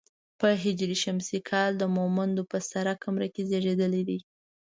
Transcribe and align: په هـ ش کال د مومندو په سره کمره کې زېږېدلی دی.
په 0.39 0.47
هـ 0.61 0.65
ش 1.27 1.29
کال 1.49 1.71
د 1.77 1.83
مومندو 1.97 2.43
په 2.51 2.57
سره 2.71 2.91
کمره 3.03 3.27
کې 3.33 3.41
زېږېدلی 3.49 4.03
دی. 4.09 4.19